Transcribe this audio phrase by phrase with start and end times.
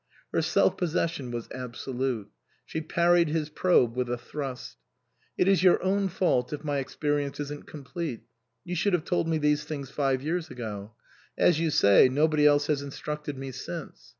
[0.33, 2.31] Her self possession was absolute.
[2.65, 4.77] She parried his probe with a thrust."
[5.37, 8.23] It is your own fault if my experience isn't complete.
[8.63, 10.93] You should have told me these things five years ago.
[11.37, 14.09] As you say, nobody else has instructed me since."